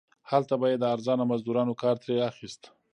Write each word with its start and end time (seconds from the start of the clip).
هلته 0.31 0.53
به 0.59 0.65
یې 0.71 0.77
د 0.79 0.83
ارزانه 0.93 1.23
مزدورانو 1.31 1.73
کار 1.81 1.95
ترې 2.01 2.15
اخیست. 2.29 2.61